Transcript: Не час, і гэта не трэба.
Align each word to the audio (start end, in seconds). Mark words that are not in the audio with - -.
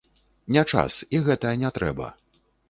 Не 0.55 0.63
час, 0.73 0.95
і 1.17 1.19
гэта 1.27 1.53
не 1.65 1.73
трэба. 1.77 2.11